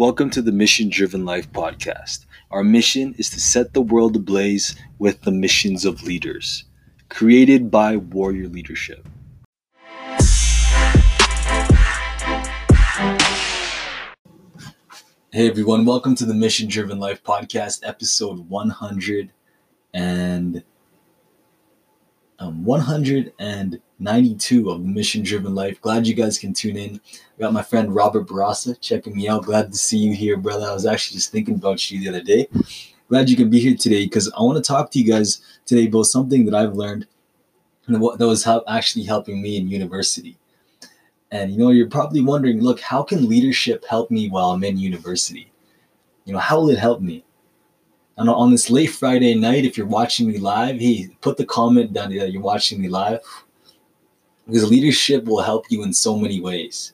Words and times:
Welcome 0.00 0.30
to 0.30 0.40
the 0.40 0.50
Mission 0.50 0.88
Driven 0.88 1.26
Life 1.26 1.52
podcast. 1.52 2.24
Our 2.50 2.64
mission 2.64 3.14
is 3.18 3.28
to 3.28 3.38
set 3.38 3.74
the 3.74 3.82
world 3.82 4.16
ablaze 4.16 4.74
with 4.98 5.20
the 5.20 5.30
missions 5.30 5.84
of 5.84 6.04
leaders, 6.04 6.64
created 7.10 7.70
by 7.70 7.98
Warrior 7.98 8.48
Leadership. 8.48 9.06
Hey 15.30 15.50
everyone, 15.50 15.84
welcome 15.84 16.14
to 16.14 16.24
the 16.24 16.32
Mission 16.32 16.66
Driven 16.66 16.98
Life 16.98 17.22
podcast, 17.22 17.86
episode 17.86 18.48
100 18.48 19.32
and 19.92 20.64
um, 22.40 22.64
192 22.64 24.70
of 24.70 24.84
Mission 24.84 25.22
Driven 25.22 25.54
Life. 25.54 25.80
Glad 25.82 26.06
you 26.06 26.14
guys 26.14 26.38
can 26.38 26.54
tune 26.54 26.78
in. 26.78 26.98
I 27.36 27.40
got 27.40 27.52
my 27.52 27.62
friend 27.62 27.94
Robert 27.94 28.26
Barasa 28.26 28.80
checking 28.80 29.14
me 29.14 29.28
out. 29.28 29.44
Glad 29.44 29.70
to 29.72 29.78
see 29.78 29.98
you 29.98 30.14
here, 30.14 30.38
brother. 30.38 30.66
I 30.66 30.72
was 30.72 30.86
actually 30.86 31.16
just 31.16 31.30
thinking 31.30 31.56
about 31.56 31.90
you 31.90 32.00
the 32.00 32.08
other 32.08 32.22
day. 32.22 32.48
Glad 33.08 33.28
you 33.28 33.36
can 33.36 33.50
be 33.50 33.60
here 33.60 33.76
today 33.76 34.04
because 34.04 34.32
I 34.32 34.40
want 34.42 34.56
to 34.56 34.66
talk 34.66 34.90
to 34.90 34.98
you 34.98 35.12
guys 35.12 35.42
today 35.66 35.86
about 35.86 36.04
something 36.04 36.46
that 36.46 36.54
I've 36.54 36.72
learned 36.74 37.06
and 37.86 38.00
what 38.00 38.18
that 38.18 38.26
was 38.26 38.42
help, 38.42 38.64
actually 38.66 39.04
helping 39.04 39.42
me 39.42 39.58
in 39.58 39.68
university. 39.68 40.38
And 41.30 41.52
you 41.52 41.58
know, 41.58 41.68
you're 41.70 41.90
probably 41.90 42.22
wondering, 42.22 42.62
look, 42.62 42.80
how 42.80 43.02
can 43.02 43.28
leadership 43.28 43.84
help 43.84 44.10
me 44.10 44.30
while 44.30 44.52
I'm 44.52 44.64
in 44.64 44.78
university? 44.78 45.52
You 46.24 46.32
know, 46.32 46.38
how 46.38 46.60
will 46.60 46.70
it 46.70 46.78
help 46.78 47.02
me? 47.02 47.22
And 48.20 48.28
on 48.28 48.50
this 48.50 48.68
late 48.68 48.90
Friday 48.90 49.34
night, 49.34 49.64
if 49.64 49.78
you're 49.78 49.86
watching 49.86 50.28
me 50.28 50.36
live, 50.36 50.78
hey, 50.78 51.08
put 51.22 51.38
the 51.38 51.46
comment 51.46 51.94
down 51.94 52.14
that 52.14 52.30
you're 52.30 52.42
watching 52.42 52.78
me 52.78 52.86
live. 52.86 53.20
Because 54.46 54.68
leadership 54.68 55.24
will 55.24 55.40
help 55.40 55.64
you 55.70 55.82
in 55.84 55.94
so 55.94 56.18
many 56.18 56.38
ways. 56.38 56.92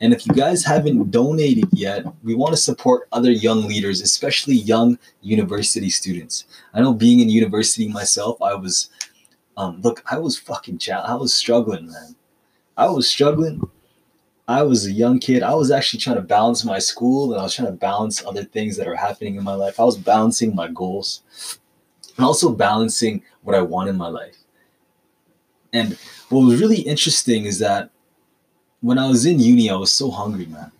And 0.00 0.14
if 0.14 0.26
you 0.26 0.32
guys 0.32 0.64
haven't 0.64 1.10
donated 1.10 1.68
yet, 1.72 2.06
we 2.24 2.34
want 2.34 2.54
to 2.54 2.56
support 2.56 3.06
other 3.12 3.30
young 3.30 3.68
leaders, 3.68 4.00
especially 4.00 4.54
young 4.54 4.98
university 5.20 5.90
students. 5.90 6.46
I 6.72 6.80
know 6.80 6.94
being 6.94 7.20
in 7.20 7.28
university 7.28 7.86
myself, 7.88 8.40
I 8.40 8.54
was, 8.54 8.88
um, 9.58 9.78
look, 9.82 10.02
I 10.10 10.16
was 10.16 10.38
fucking, 10.38 10.78
ch- 10.78 10.88
I 10.88 11.14
was 11.14 11.34
struggling, 11.34 11.88
man. 11.88 12.16
I 12.78 12.88
was 12.88 13.06
struggling. 13.06 13.60
I 14.48 14.62
was 14.62 14.86
a 14.86 14.92
young 14.92 15.18
kid. 15.18 15.42
I 15.42 15.54
was 15.54 15.70
actually 15.70 16.00
trying 16.00 16.16
to 16.16 16.22
balance 16.22 16.64
my 16.64 16.78
school 16.78 17.32
and 17.32 17.40
I 17.40 17.44
was 17.44 17.54
trying 17.54 17.68
to 17.68 17.72
balance 17.72 18.24
other 18.24 18.44
things 18.44 18.76
that 18.76 18.88
are 18.88 18.96
happening 18.96 19.36
in 19.36 19.44
my 19.44 19.54
life. 19.54 19.78
I 19.78 19.84
was 19.84 19.96
balancing 19.96 20.54
my 20.54 20.68
goals 20.68 21.22
and 22.16 22.26
also 22.26 22.52
balancing 22.52 23.22
what 23.42 23.56
I 23.56 23.62
want 23.62 23.88
in 23.88 23.96
my 23.96 24.08
life. 24.08 24.36
And 25.72 25.96
what 26.28 26.44
was 26.44 26.60
really 26.60 26.80
interesting 26.80 27.44
is 27.44 27.58
that 27.60 27.90
when 28.80 28.98
I 28.98 29.08
was 29.08 29.24
in 29.24 29.38
uni, 29.38 29.70
I 29.70 29.76
was 29.76 29.92
so 29.92 30.10
hungry, 30.10 30.46
man. 30.46 30.72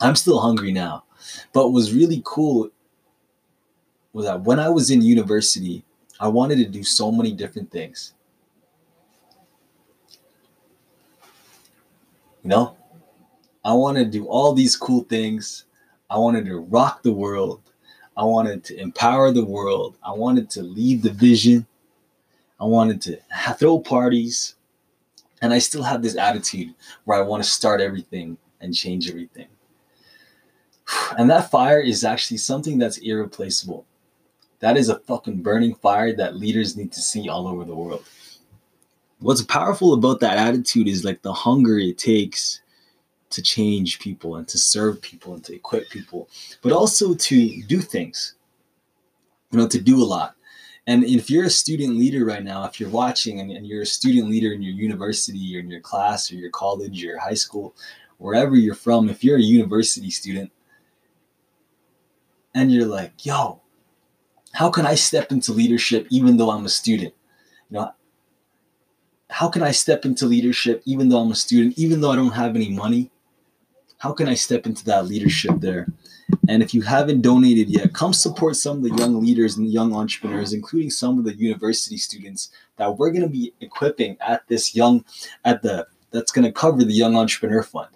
I'm 0.00 0.16
still 0.16 0.38
hungry 0.38 0.72
now. 0.72 1.04
But 1.52 1.64
what 1.64 1.72
was 1.72 1.92
really 1.94 2.22
cool 2.24 2.70
was 4.12 4.26
that 4.26 4.42
when 4.42 4.60
I 4.60 4.68
was 4.68 4.90
in 4.90 5.02
university, 5.02 5.84
I 6.20 6.28
wanted 6.28 6.56
to 6.58 6.66
do 6.66 6.82
so 6.82 7.10
many 7.10 7.32
different 7.32 7.70
things. 7.70 8.14
You 12.46 12.50
know, 12.50 12.76
I 13.64 13.72
wanted 13.72 14.04
to 14.04 14.18
do 14.18 14.26
all 14.28 14.52
these 14.52 14.76
cool 14.76 15.02
things. 15.02 15.64
I 16.08 16.16
wanted 16.16 16.46
to 16.46 16.60
rock 16.60 17.02
the 17.02 17.12
world. 17.12 17.60
I 18.16 18.22
wanted 18.22 18.62
to 18.66 18.80
empower 18.80 19.32
the 19.32 19.44
world. 19.44 19.98
I 20.00 20.12
wanted 20.12 20.48
to 20.50 20.62
lead 20.62 21.02
the 21.02 21.10
vision. 21.10 21.66
I 22.60 22.64
wanted 22.66 23.02
to 23.02 23.18
throw 23.54 23.80
parties. 23.80 24.54
And 25.42 25.52
I 25.52 25.58
still 25.58 25.82
have 25.82 26.02
this 26.02 26.16
attitude 26.16 26.72
where 27.04 27.18
I 27.18 27.26
want 27.26 27.42
to 27.42 27.50
start 27.50 27.80
everything 27.80 28.38
and 28.60 28.72
change 28.72 29.10
everything. 29.10 29.48
And 31.18 31.28
that 31.28 31.50
fire 31.50 31.80
is 31.80 32.04
actually 32.04 32.36
something 32.36 32.78
that's 32.78 32.98
irreplaceable. 32.98 33.84
That 34.60 34.76
is 34.76 34.88
a 34.88 35.00
fucking 35.00 35.42
burning 35.42 35.74
fire 35.74 36.14
that 36.14 36.36
leaders 36.36 36.76
need 36.76 36.92
to 36.92 37.00
see 37.00 37.28
all 37.28 37.48
over 37.48 37.64
the 37.64 37.74
world 37.74 38.04
what's 39.26 39.42
powerful 39.42 39.92
about 39.92 40.20
that 40.20 40.38
attitude 40.38 40.86
is 40.86 41.04
like 41.04 41.20
the 41.22 41.32
hunger 41.32 41.80
it 41.80 41.98
takes 41.98 42.60
to 43.28 43.42
change 43.42 43.98
people 43.98 44.36
and 44.36 44.46
to 44.46 44.56
serve 44.56 45.02
people 45.02 45.34
and 45.34 45.42
to 45.42 45.52
equip 45.52 45.90
people, 45.90 46.28
but 46.62 46.70
also 46.70 47.12
to 47.12 47.60
do 47.64 47.80
things, 47.80 48.36
you 49.50 49.58
know, 49.58 49.66
to 49.66 49.80
do 49.80 50.00
a 50.00 50.06
lot. 50.06 50.36
And 50.86 51.02
if 51.02 51.28
you're 51.28 51.46
a 51.46 51.50
student 51.50 51.96
leader 51.96 52.24
right 52.24 52.44
now, 52.44 52.66
if 52.66 52.78
you're 52.78 52.88
watching 52.88 53.40
and, 53.40 53.50
and 53.50 53.66
you're 53.66 53.82
a 53.82 53.86
student 53.86 54.30
leader 54.30 54.52
in 54.52 54.62
your 54.62 54.74
university 54.74 55.56
or 55.56 55.58
in 55.58 55.68
your 55.68 55.80
class 55.80 56.30
or 56.30 56.36
your 56.36 56.50
college 56.50 57.02
or 57.02 57.06
your 57.06 57.18
high 57.18 57.34
school, 57.34 57.74
wherever 58.18 58.54
you're 58.54 58.76
from, 58.76 59.08
if 59.08 59.24
you're 59.24 59.38
a 59.38 59.42
university 59.42 60.08
student 60.08 60.52
and 62.54 62.70
you're 62.70 62.86
like, 62.86 63.26
yo, 63.26 63.60
how 64.52 64.70
can 64.70 64.86
I 64.86 64.94
step 64.94 65.32
into 65.32 65.52
leadership 65.52 66.06
even 66.10 66.36
though 66.36 66.50
I'm 66.50 66.64
a 66.64 66.68
student? 66.68 67.12
You 67.70 67.78
know, 67.78 67.92
how 69.28 69.48
can 69.48 69.62
I 69.62 69.72
step 69.72 70.04
into 70.04 70.26
leadership 70.26 70.82
even 70.84 71.08
though 71.08 71.18
I'm 71.18 71.32
a 71.32 71.36
student, 71.36 71.78
even 71.78 72.00
though 72.00 72.12
I 72.12 72.16
don't 72.16 72.32
have 72.32 72.54
any 72.54 72.70
money? 72.70 73.10
How 73.98 74.12
can 74.12 74.28
I 74.28 74.34
step 74.34 74.66
into 74.66 74.84
that 74.86 75.06
leadership 75.06 75.56
there? 75.58 75.86
And 76.48 76.62
if 76.62 76.74
you 76.74 76.82
haven't 76.82 77.22
donated 77.22 77.68
yet, 77.68 77.94
come 77.94 78.12
support 78.12 78.56
some 78.56 78.78
of 78.78 78.82
the 78.82 78.94
young 78.96 79.20
leaders 79.20 79.56
and 79.56 79.68
young 79.68 79.94
entrepreneurs, 79.94 80.52
including 80.52 80.90
some 80.90 81.18
of 81.18 81.24
the 81.24 81.34
university 81.34 81.96
students 81.96 82.50
that 82.76 82.98
we're 82.98 83.10
going 83.10 83.22
to 83.22 83.28
be 83.28 83.52
equipping 83.60 84.16
at 84.20 84.46
this 84.48 84.74
young, 84.74 85.04
at 85.44 85.62
the, 85.62 85.86
that's 86.10 86.32
going 86.32 86.44
to 86.44 86.52
cover 86.52 86.84
the 86.84 86.92
Young 86.92 87.16
Entrepreneur 87.16 87.62
Fund. 87.62 87.88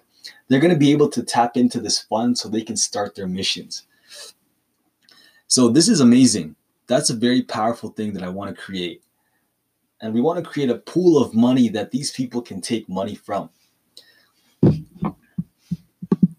They're 0.47 0.59
going 0.59 0.73
to 0.73 0.79
be 0.79 0.91
able 0.91 1.09
to 1.09 1.23
tap 1.23 1.55
into 1.55 1.79
this 1.79 1.99
fund 1.99 2.37
so 2.37 2.49
they 2.49 2.63
can 2.63 2.77
start 2.77 3.15
their 3.15 3.27
missions. 3.27 3.83
So 5.47 5.69
this 5.69 5.87
is 5.87 5.99
amazing. 5.99 6.55
That's 6.87 7.09
a 7.09 7.15
very 7.15 7.41
powerful 7.41 7.89
thing 7.89 8.13
that 8.13 8.23
I 8.23 8.29
want 8.29 8.55
to 8.55 8.61
create 8.61 9.01
and 10.01 10.13
we 10.13 10.21
want 10.21 10.43
to 10.43 10.49
create 10.49 10.69
a 10.69 10.75
pool 10.75 11.21
of 11.21 11.33
money 11.33 11.69
that 11.69 11.91
these 11.91 12.11
people 12.11 12.41
can 12.41 12.59
take 12.61 12.89
money 12.89 13.15
from. 13.15 13.49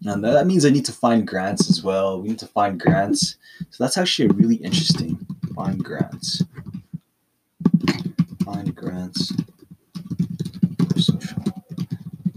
And 0.05 0.21
that 0.23 0.47
means 0.47 0.65
I 0.65 0.69
need 0.69 0.85
to 0.85 0.91
find 0.91 1.25
grants 1.25 1.69
as 1.69 1.81
well. 1.81 2.21
We 2.21 2.29
need 2.29 2.39
to 2.39 2.47
find 2.47 2.77
grants. 2.79 3.37
So 3.69 3.83
that's 3.83 3.97
actually 3.97 4.27
really 4.29 4.57
interesting. 4.57 5.25
Find 5.55 5.81
grants. 5.81 6.43
Find 8.43 8.75
grants 8.75 9.31
social. 10.97 11.43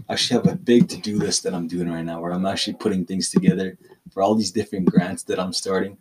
I 0.09 0.13
actually 0.13 0.41
have 0.41 0.47
a 0.53 0.55
big 0.55 0.87
to-do 0.89 1.17
list 1.17 1.43
that 1.43 1.53
I'm 1.53 1.67
doing 1.67 1.89
right 1.89 2.05
now 2.05 2.21
where 2.21 2.31
I'm 2.31 2.45
actually 2.45 2.75
putting 2.75 3.05
things 3.05 3.29
together 3.29 3.77
for 4.11 4.23
all 4.23 4.35
these 4.35 4.51
different 4.51 4.85
grants 4.85 5.23
that 5.23 5.39
I'm 5.39 5.53
starting. 5.53 5.97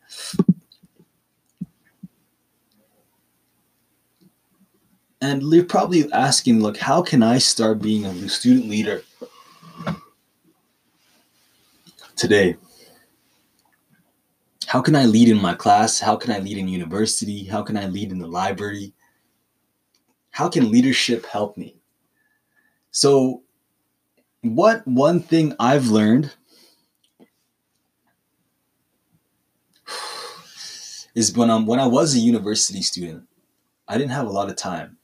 And 5.27 5.43
you're 5.43 5.65
probably 5.65 6.11
asking, 6.13 6.61
look, 6.61 6.77
how 6.77 7.03
can 7.03 7.21
I 7.21 7.39
start 7.39 7.83
being 7.83 8.07
a 8.07 8.29
student 8.29 8.69
leader 8.69 9.03
today? 12.15 12.57
How 14.69 14.81
can 14.81 14.95
I 14.95 15.05
lead 15.07 15.29
in 15.29 15.43
my 15.43 15.55
class? 15.55 15.99
How 15.99 16.15
can 16.15 16.31
I 16.31 16.39
lead 16.39 16.59
in 16.59 16.69
university? 16.69 17.43
How 17.43 17.63
can 17.63 17.77
I 17.77 17.89
lead 17.89 18.13
in 18.13 18.21
the 18.21 18.29
library? 18.29 18.93
How 20.31 20.49
can 20.49 20.71
leadership 20.71 21.27
help 21.27 21.57
me? 21.57 21.75
So, 22.93 23.43
what 24.43 24.87
one 24.87 25.19
thing 25.19 25.57
I've 25.59 25.89
learned 25.89 26.35
is 31.17 31.37
when 31.37 31.51
I'm 31.51 31.67
when 31.67 31.81
I 31.81 31.87
was 31.89 32.15
a 32.15 32.21
university 32.21 32.81
student, 32.81 33.25
I 33.89 33.99
didn't 33.99 34.13
have 34.13 34.29
a 34.29 34.31
lot 34.31 34.51
of 34.51 34.55
time. 34.55 34.96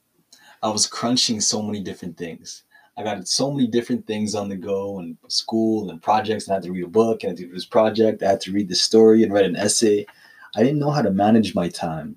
I 0.62 0.70
was 0.70 0.86
crunching 0.86 1.40
so 1.40 1.62
many 1.62 1.80
different 1.80 2.16
things. 2.16 2.62
I 2.96 3.02
got 3.02 3.26
so 3.26 3.50
many 3.50 3.66
different 3.66 4.06
things 4.06 4.34
on 4.34 4.48
the 4.48 4.56
go 4.56 4.98
and 4.98 5.16
school 5.28 5.90
and 5.90 6.02
projects. 6.02 6.46
And 6.46 6.52
I 6.52 6.56
had 6.56 6.64
to 6.64 6.72
read 6.72 6.84
a 6.84 6.88
book 6.88 7.22
and 7.22 7.28
I 7.28 7.30
had 7.30 7.38
to 7.38 7.46
do 7.46 7.54
this 7.54 7.64
project. 7.64 8.22
I 8.22 8.30
had 8.30 8.40
to 8.42 8.52
read 8.52 8.68
the 8.68 8.74
story 8.74 9.22
and 9.22 9.32
write 9.32 9.46
an 9.46 9.56
essay. 9.56 10.06
I 10.54 10.62
didn't 10.62 10.78
know 10.78 10.90
how 10.90 11.02
to 11.02 11.10
manage 11.10 11.54
my 11.54 11.68
time. 11.68 12.16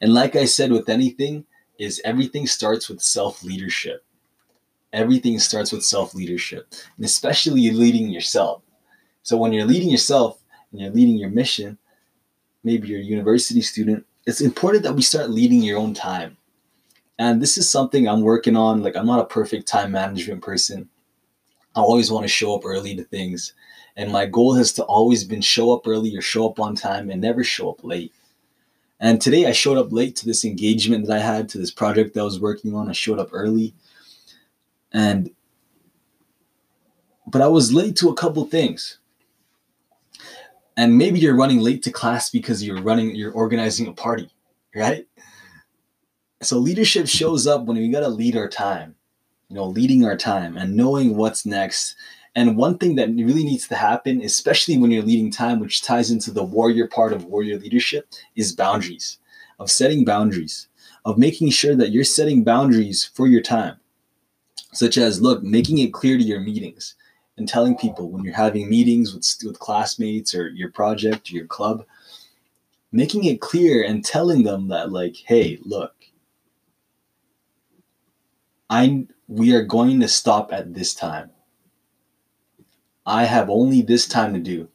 And 0.00 0.14
like 0.14 0.36
I 0.36 0.44
said, 0.44 0.70
with 0.70 0.88
anything, 0.88 1.44
is 1.78 2.00
everything 2.04 2.46
starts 2.46 2.88
with 2.88 3.00
self 3.00 3.42
leadership. 3.42 4.04
Everything 4.92 5.38
starts 5.38 5.72
with 5.72 5.84
self 5.84 6.14
leadership, 6.14 6.72
and 6.96 7.04
especially 7.04 7.70
leading 7.70 8.08
yourself. 8.08 8.62
So 9.22 9.36
when 9.36 9.52
you're 9.52 9.66
leading 9.66 9.90
yourself 9.90 10.40
and 10.70 10.80
you're 10.80 10.92
leading 10.92 11.18
your 11.18 11.30
mission, 11.30 11.78
maybe 12.62 12.88
you're 12.88 13.00
a 13.00 13.04
university 13.04 13.60
student, 13.60 14.06
it's 14.26 14.40
important 14.40 14.84
that 14.84 14.94
we 14.94 15.02
start 15.02 15.30
leading 15.30 15.62
your 15.62 15.78
own 15.78 15.92
time. 15.94 16.36
And 17.18 17.42
this 17.42 17.58
is 17.58 17.70
something 17.70 18.08
I'm 18.08 18.22
working 18.22 18.56
on. 18.56 18.82
Like, 18.82 18.96
I'm 18.96 19.06
not 19.06 19.20
a 19.20 19.26
perfect 19.26 19.68
time 19.68 19.92
management 19.92 20.42
person. 20.42 20.88
I 21.74 21.80
always 21.80 22.10
want 22.10 22.24
to 22.24 22.28
show 22.28 22.54
up 22.54 22.64
early 22.64 22.94
to 22.96 23.04
things. 23.04 23.54
And 23.96 24.12
my 24.12 24.26
goal 24.26 24.54
has 24.54 24.72
to 24.74 24.84
always 24.84 25.24
been 25.24 25.40
show 25.40 25.72
up 25.72 25.86
early 25.86 26.16
or 26.16 26.22
show 26.22 26.48
up 26.48 26.60
on 26.60 26.74
time 26.74 27.10
and 27.10 27.20
never 27.20 27.44
show 27.44 27.70
up 27.70 27.84
late. 27.84 28.12
And 29.00 29.20
today 29.20 29.46
I 29.46 29.52
showed 29.52 29.78
up 29.78 29.92
late 29.92 30.16
to 30.16 30.26
this 30.26 30.44
engagement 30.44 31.06
that 31.06 31.16
I 31.16 31.20
had, 31.20 31.48
to 31.50 31.58
this 31.58 31.70
project 31.70 32.14
that 32.14 32.20
I 32.20 32.24
was 32.24 32.40
working 32.40 32.74
on. 32.74 32.88
I 32.88 32.92
showed 32.92 33.18
up 33.18 33.30
early. 33.32 33.74
And, 34.92 35.30
but 37.26 37.42
I 37.42 37.48
was 37.48 37.72
late 37.72 37.96
to 37.96 38.08
a 38.08 38.14
couple 38.14 38.44
things. 38.46 38.98
and 40.76 40.96
maybe 40.98 41.18
you're 41.18 41.36
running 41.36 41.60
late 41.60 41.82
to 41.84 41.90
class 41.90 42.30
because 42.30 42.62
you're 42.62 42.82
running 42.82 43.14
you're 43.14 43.32
organizing 43.32 43.86
a 43.86 43.92
party 43.92 44.30
right 44.74 45.06
so 46.42 46.58
leadership 46.58 47.06
shows 47.06 47.46
up 47.46 47.64
when 47.64 47.76
we 47.76 47.88
got 47.88 48.00
to 48.00 48.08
lead 48.08 48.36
our 48.36 48.48
time 48.48 48.94
you 49.48 49.56
know 49.56 49.64
leading 49.64 50.04
our 50.04 50.16
time 50.16 50.56
and 50.56 50.76
knowing 50.76 51.16
what's 51.16 51.46
next. 51.46 51.96
And 52.34 52.58
one 52.58 52.76
thing 52.76 52.96
that 52.96 53.08
really 53.08 53.44
needs 53.44 53.66
to 53.68 53.76
happen 53.76 54.20
especially 54.22 54.76
when 54.76 54.90
you're 54.90 55.02
leading 55.02 55.30
time 55.30 55.60
which 55.60 55.82
ties 55.82 56.10
into 56.10 56.30
the 56.30 56.44
warrior 56.44 56.86
part 56.86 57.12
of 57.12 57.24
warrior 57.24 57.58
leadership 57.58 58.08
is 58.34 58.52
boundaries 58.52 59.18
of 59.58 59.70
setting 59.70 60.04
boundaries 60.04 60.68
of 61.06 61.16
making 61.16 61.50
sure 61.50 61.74
that 61.76 61.90
you're 61.90 62.04
setting 62.04 62.44
boundaries 62.44 63.04
for 63.04 63.26
your 63.26 63.40
time 63.40 63.76
such 64.72 64.98
as 64.98 65.22
look 65.22 65.42
making 65.42 65.78
it 65.78 65.94
clear 65.94 66.18
to 66.18 66.24
your 66.24 66.40
meetings 66.40 66.94
and 67.36 67.48
telling 67.48 67.76
people 67.76 68.10
when 68.10 68.24
you're 68.24 68.34
having 68.34 68.68
meetings 68.68 69.14
with, 69.14 69.26
with 69.44 69.58
classmates 69.58 70.34
or 70.34 70.48
your 70.48 70.70
project 70.70 71.30
or 71.30 71.34
your 71.34 71.46
club, 71.46 71.84
making 72.92 73.24
it 73.24 73.40
clear 73.40 73.82
and 73.84 74.04
telling 74.04 74.42
them 74.42 74.68
that, 74.68 74.90
like, 74.90 75.16
hey, 75.26 75.58
look, 75.62 75.94
I 78.68 79.06
we 79.28 79.54
are 79.54 79.62
going 79.62 80.00
to 80.00 80.08
stop 80.08 80.52
at 80.52 80.74
this 80.74 80.94
time. 80.94 81.30
I 83.04 83.24
have 83.24 83.48
only 83.48 83.82
this 83.82 84.06
time 84.06 84.34
to 84.34 84.40
do. 84.40 84.68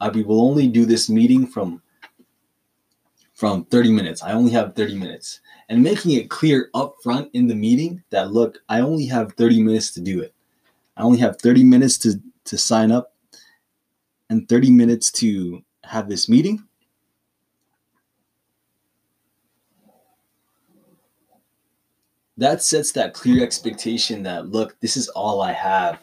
I 0.00 0.08
we 0.08 0.22
will 0.22 0.40
only 0.40 0.66
do 0.66 0.84
this 0.84 1.08
meeting 1.08 1.46
from 1.46 1.82
from 3.40 3.64
30 3.64 3.92
minutes. 3.92 4.22
I 4.22 4.32
only 4.32 4.50
have 4.52 4.74
30 4.74 4.96
minutes. 4.96 5.40
And 5.70 5.82
making 5.82 6.12
it 6.12 6.28
clear 6.28 6.68
up 6.74 6.96
front 7.02 7.30
in 7.32 7.46
the 7.46 7.54
meeting 7.54 8.02
that 8.10 8.32
look, 8.32 8.58
I 8.68 8.80
only 8.80 9.06
have 9.06 9.32
30 9.32 9.62
minutes 9.62 9.92
to 9.94 10.00
do 10.00 10.20
it. 10.20 10.34
I 10.96 11.02
only 11.02 11.18
have 11.20 11.40
30 11.40 11.64
minutes 11.64 11.96
to, 11.98 12.20
to 12.44 12.58
sign 12.58 12.92
up 12.92 13.14
and 14.28 14.46
30 14.46 14.72
minutes 14.72 15.10
to 15.12 15.62
have 15.84 16.08
this 16.08 16.28
meeting. 16.28 16.62
That 22.40 22.62
sets 22.62 22.92
that 22.92 23.14
clear 23.14 23.42
expectation 23.44 24.24
that, 24.24 24.48
look, 24.48 24.78
this 24.80 24.96
is 24.96 25.08
all 25.10 25.40
I 25.40 25.52
have. 25.52 26.00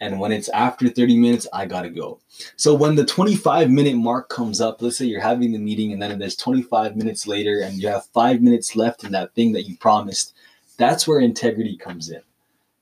And 0.00 0.18
when 0.18 0.32
it's 0.32 0.48
after 0.48 0.88
30 0.88 1.16
minutes, 1.16 1.46
I 1.52 1.66
gotta 1.66 1.90
go. 1.90 2.18
So 2.56 2.74
when 2.74 2.96
the 2.96 3.04
25 3.04 3.70
minute 3.70 3.96
mark 3.96 4.28
comes 4.30 4.60
up, 4.60 4.80
let's 4.80 4.96
say 4.96 5.04
you're 5.04 5.20
having 5.20 5.52
the 5.52 5.58
meeting 5.58 5.92
and 5.92 6.00
then 6.00 6.18
there's 6.18 6.36
25 6.36 6.96
minutes 6.96 7.26
later 7.26 7.60
and 7.60 7.74
you 7.80 7.88
have 7.88 8.06
five 8.06 8.40
minutes 8.40 8.74
left 8.74 9.04
in 9.04 9.12
that 9.12 9.34
thing 9.34 9.52
that 9.52 9.68
you 9.68 9.76
promised, 9.76 10.34
that's 10.78 11.06
where 11.06 11.20
integrity 11.20 11.76
comes 11.76 12.10
in 12.10 12.22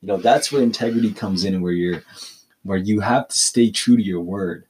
you 0.00 0.08
know 0.08 0.16
that's 0.16 0.50
where 0.50 0.62
integrity 0.62 1.12
comes 1.12 1.44
in 1.44 1.60
where 1.60 1.72
you're 1.72 2.02
where 2.62 2.78
you 2.78 3.00
have 3.00 3.28
to 3.28 3.38
stay 3.38 3.70
true 3.70 3.96
to 3.96 4.02
your 4.02 4.20
word 4.20 4.64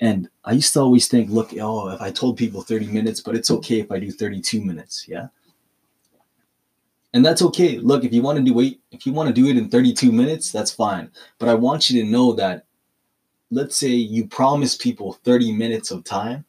and 0.00 0.28
i 0.44 0.52
used 0.52 0.72
to 0.72 0.80
always 0.80 1.08
think 1.08 1.30
look 1.30 1.52
oh 1.60 1.88
if 1.90 2.00
i 2.00 2.10
told 2.10 2.36
people 2.36 2.62
30 2.62 2.86
minutes 2.86 3.20
but 3.20 3.34
it's 3.34 3.50
okay 3.50 3.80
if 3.80 3.90
i 3.90 3.98
do 3.98 4.10
32 4.10 4.62
minutes 4.62 5.06
yeah 5.08 5.28
and 7.14 7.24
that's 7.24 7.42
okay 7.42 7.78
look 7.78 8.04
if 8.04 8.12
you 8.12 8.22
want 8.22 8.38
to 8.38 8.44
do 8.44 8.54
wait 8.54 8.80
if 8.90 9.06
you 9.06 9.12
want 9.12 9.28
to 9.28 9.34
do 9.34 9.48
it 9.48 9.56
in 9.56 9.68
32 9.68 10.12
minutes 10.12 10.50
that's 10.50 10.70
fine 10.70 11.10
but 11.38 11.48
i 11.48 11.54
want 11.54 11.90
you 11.90 12.02
to 12.02 12.08
know 12.08 12.32
that 12.32 12.64
let's 13.50 13.76
say 13.76 13.88
you 13.88 14.26
promise 14.26 14.76
people 14.76 15.14
30 15.24 15.52
minutes 15.52 15.90
of 15.90 16.04
time 16.04 16.44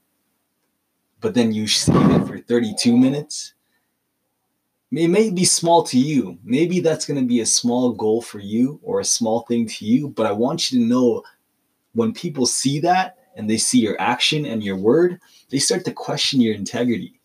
but 1.21 1.33
then 1.33 1.51
you 1.51 1.67
save 1.67 2.11
it 2.11 2.27
for 2.27 2.37
32 2.37 2.97
minutes 2.97 3.53
it 4.95 5.07
may 5.07 5.31
be 5.31 5.43
small 5.43 5.83
to 5.83 5.97
you. 5.97 6.37
Maybe 6.43 6.79
that's 6.79 7.05
going 7.05 7.19
to 7.19 7.25
be 7.25 7.39
a 7.39 7.45
small 7.45 7.93
goal 7.93 8.21
for 8.21 8.39
you 8.39 8.79
or 8.83 8.99
a 8.99 9.05
small 9.05 9.41
thing 9.41 9.67
to 9.67 9.85
you, 9.85 10.09
but 10.09 10.27
I 10.27 10.31
want 10.31 10.71
you 10.71 10.79
to 10.79 10.85
know 10.85 11.23
when 11.93 12.13
people 12.13 12.45
see 12.45 12.79
that 12.81 13.17
and 13.35 13.49
they 13.49 13.57
see 13.57 13.79
your 13.79 13.99
action 13.99 14.45
and 14.45 14.63
your 14.63 14.77
word, 14.77 15.19
they 15.49 15.57
start 15.57 15.83
to 15.85 15.91
question 15.91 16.41
your 16.41 16.53
integrity. 16.53 17.19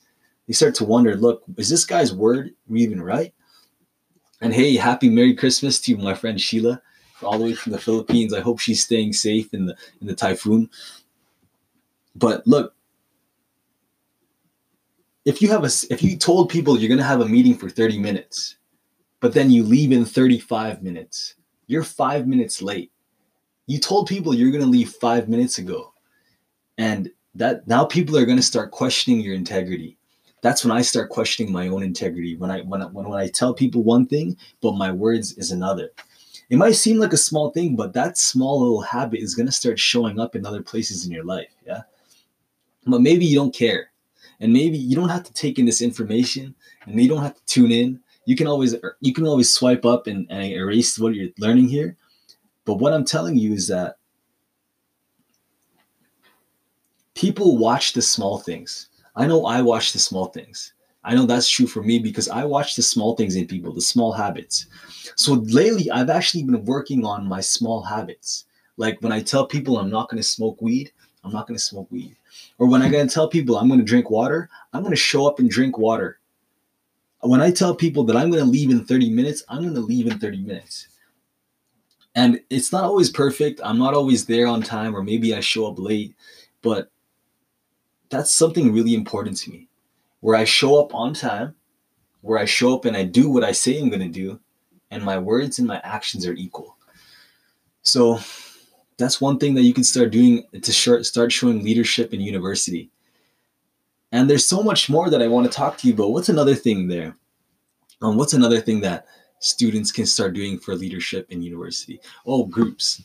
They 0.48 0.54
start 0.54 0.74
to 0.76 0.84
wonder, 0.84 1.14
look, 1.14 1.44
is 1.56 1.68
this 1.68 1.84
guy's 1.84 2.12
word 2.12 2.50
even 2.74 3.00
right? 3.00 3.32
And 4.40 4.52
hey, 4.52 4.74
happy 4.76 5.08
Merry 5.08 5.34
Christmas 5.34 5.80
to 5.82 5.92
you, 5.92 5.98
my 5.98 6.14
friend 6.14 6.40
Sheila, 6.40 6.82
all 7.22 7.38
the 7.38 7.44
way 7.44 7.54
from 7.54 7.72
the 7.72 7.78
Philippines. 7.78 8.32
I 8.32 8.40
hope 8.40 8.58
she's 8.58 8.82
staying 8.82 9.12
safe 9.12 9.52
in 9.52 9.66
the 9.66 9.76
in 10.00 10.06
the 10.06 10.14
typhoon. 10.14 10.70
But 12.16 12.46
look, 12.46 12.74
if 15.28 15.42
you 15.42 15.50
have 15.50 15.62
a 15.62 15.70
if 15.90 16.02
you 16.02 16.16
told 16.16 16.48
people 16.48 16.78
you're 16.78 16.88
going 16.88 16.96
to 16.96 17.04
have 17.04 17.20
a 17.20 17.28
meeting 17.28 17.54
for 17.54 17.68
30 17.68 17.98
minutes 17.98 18.56
but 19.20 19.34
then 19.34 19.50
you 19.50 19.62
leave 19.62 19.92
in 19.92 20.06
35 20.06 20.82
minutes 20.82 21.34
you're 21.66 21.84
5 21.84 22.26
minutes 22.26 22.62
late 22.62 22.90
you 23.66 23.78
told 23.78 24.08
people 24.08 24.34
you're 24.34 24.50
going 24.50 24.64
to 24.64 24.70
leave 24.70 24.88
5 24.88 25.28
minutes 25.28 25.58
ago 25.58 25.92
and 26.78 27.10
that 27.34 27.68
now 27.68 27.84
people 27.84 28.16
are 28.16 28.24
going 28.24 28.38
to 28.38 28.42
start 28.42 28.70
questioning 28.70 29.20
your 29.20 29.34
integrity 29.34 29.97
that's 30.42 30.64
when 30.64 30.76
i 30.76 30.82
start 30.82 31.10
questioning 31.10 31.52
my 31.52 31.68
own 31.68 31.82
integrity. 31.82 32.36
When 32.36 32.50
i 32.50 32.60
when, 32.62 32.80
when, 32.92 33.08
when 33.08 33.18
i 33.18 33.28
tell 33.28 33.54
people 33.54 33.82
one 33.82 34.06
thing 34.06 34.36
but 34.60 34.72
my 34.72 34.90
words 34.92 35.32
is 35.34 35.50
another. 35.50 35.90
It 36.50 36.56
might 36.56 36.76
seem 36.76 36.98
like 36.98 37.12
a 37.12 37.18
small 37.18 37.50
thing 37.50 37.76
but 37.76 37.92
that 37.92 38.18
small 38.18 38.60
little 38.60 38.80
habit 38.80 39.20
is 39.20 39.34
to 39.34 39.52
start 39.52 39.78
showing 39.78 40.18
up 40.18 40.34
in 40.34 40.46
other 40.46 40.62
places 40.62 41.06
in 41.06 41.12
your 41.12 41.24
life 41.24 41.50
yeah? 41.66 41.82
But 42.86 43.02
maybe 43.02 43.26
you 43.26 43.36
don't 43.36 43.54
care 43.54 43.90
and 44.40 44.52
maybe 44.52 44.78
you 44.78 44.96
don't 44.96 45.08
have 45.08 45.24
to 45.24 45.32
take 45.32 45.58
in 45.58 45.66
this 45.66 45.82
information 45.82 46.54
and 46.86 47.00
you 47.00 47.08
don't 47.08 47.22
have 47.22 47.34
to 47.34 47.44
tune 47.46 47.72
in. 47.72 48.00
You 48.24 48.36
can 48.36 48.46
always 48.46 48.74
er, 48.74 48.96
you 49.00 49.12
can 49.12 49.26
always 49.26 49.50
swipe 49.50 49.84
up 49.84 50.06
and, 50.06 50.26
and 50.30 50.52
erase 50.52 50.98
what 50.98 51.14
you're 51.14 51.30
learning 51.38 51.68
here. 51.68 51.96
But 52.64 52.74
what 52.74 52.92
i'm 52.92 53.04
telling 53.04 53.36
you 53.36 53.52
is 53.52 53.68
that 53.68 53.96
people 57.14 57.56
watch 57.58 57.94
the 57.94 58.02
small 58.02 58.38
things 58.38 58.88
i 59.18 59.26
know 59.26 59.44
i 59.44 59.60
watch 59.60 59.92
the 59.92 59.98
small 59.98 60.26
things 60.26 60.72
i 61.04 61.14
know 61.14 61.26
that's 61.26 61.48
true 61.48 61.66
for 61.66 61.82
me 61.82 61.98
because 61.98 62.28
i 62.30 62.44
watch 62.44 62.74
the 62.74 62.82
small 62.82 63.14
things 63.14 63.36
in 63.36 63.46
people 63.46 63.72
the 63.72 63.80
small 63.80 64.12
habits 64.12 64.66
so 65.16 65.34
lately 65.34 65.90
i've 65.90 66.10
actually 66.10 66.42
been 66.42 66.64
working 66.64 67.04
on 67.04 67.28
my 67.28 67.40
small 67.40 67.82
habits 67.82 68.46
like 68.78 68.96
when 69.02 69.12
i 69.12 69.20
tell 69.20 69.46
people 69.46 69.78
i'm 69.78 69.90
not 69.90 70.08
going 70.08 70.20
to 70.20 70.26
smoke 70.26 70.60
weed 70.62 70.90
i'm 71.24 71.32
not 71.32 71.46
going 71.46 71.56
to 71.56 71.62
smoke 71.62 71.90
weed 71.90 72.16
or 72.58 72.68
when 72.68 72.82
I'm 72.82 72.90
going 72.90 73.06
to 73.06 73.12
tell 73.12 73.28
people 73.28 73.56
I'm 73.56 73.68
going 73.68 73.80
to 73.80 73.86
drink 73.86 74.10
water, 74.10 74.48
I'm 74.72 74.82
going 74.82 74.92
to 74.92 74.96
show 74.96 75.26
up 75.26 75.38
and 75.38 75.50
drink 75.50 75.78
water. 75.78 76.18
When 77.20 77.40
I 77.40 77.50
tell 77.50 77.74
people 77.74 78.04
that 78.04 78.16
I'm 78.16 78.30
going 78.30 78.44
to 78.44 78.48
leave 78.50 78.70
in 78.70 78.84
30 78.84 79.10
minutes, 79.10 79.42
I'm 79.48 79.62
going 79.62 79.74
to 79.74 79.80
leave 79.80 80.06
in 80.06 80.18
30 80.18 80.42
minutes. 80.42 80.88
And 82.14 82.40
it's 82.50 82.72
not 82.72 82.84
always 82.84 83.10
perfect. 83.10 83.60
I'm 83.62 83.78
not 83.78 83.94
always 83.94 84.26
there 84.26 84.46
on 84.46 84.62
time, 84.62 84.94
or 84.94 85.02
maybe 85.02 85.34
I 85.34 85.40
show 85.40 85.66
up 85.66 85.78
late, 85.78 86.14
but 86.62 86.90
that's 88.10 88.34
something 88.34 88.72
really 88.72 88.94
important 88.94 89.36
to 89.38 89.50
me 89.50 89.68
where 90.20 90.36
I 90.36 90.44
show 90.44 90.80
up 90.80 90.94
on 90.94 91.14
time, 91.14 91.54
where 92.22 92.38
I 92.38 92.44
show 92.44 92.74
up 92.74 92.84
and 92.84 92.96
I 92.96 93.04
do 93.04 93.30
what 93.30 93.44
I 93.44 93.52
say 93.52 93.78
I'm 93.78 93.88
going 93.88 94.00
to 94.00 94.08
do, 94.08 94.40
and 94.90 95.02
my 95.02 95.18
words 95.18 95.58
and 95.58 95.68
my 95.68 95.80
actions 95.84 96.26
are 96.26 96.32
equal. 96.32 96.76
So, 97.82 98.18
that's 98.98 99.20
one 99.20 99.38
thing 99.38 99.54
that 99.54 99.62
you 99.62 99.72
can 99.72 99.84
start 99.84 100.10
doing 100.10 100.44
to 100.60 100.72
start 101.04 101.32
showing 101.32 101.62
leadership 101.62 102.12
in 102.12 102.20
university. 102.20 102.90
And 104.10 104.28
there's 104.28 104.44
so 104.44 104.62
much 104.62 104.90
more 104.90 105.08
that 105.08 105.22
I 105.22 105.28
want 105.28 105.46
to 105.46 105.56
talk 105.56 105.78
to 105.78 105.86
you 105.86 105.94
about. 105.94 106.10
What's 106.10 106.28
another 106.28 106.54
thing 106.54 106.88
there? 106.88 107.16
Um, 108.02 108.16
what's 108.16 108.32
another 108.32 108.60
thing 108.60 108.80
that 108.80 109.06
students 109.38 109.92
can 109.92 110.06
start 110.06 110.34
doing 110.34 110.58
for 110.58 110.74
leadership 110.74 111.26
in 111.30 111.42
university? 111.42 112.00
Oh, 112.26 112.44
groups. 112.44 113.02